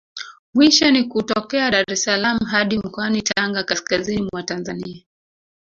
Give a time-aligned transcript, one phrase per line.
[0.53, 5.03] Mwisho ni kutokea Dar es salaam hadi mkoani Tanga kaskazini mwa Tanzania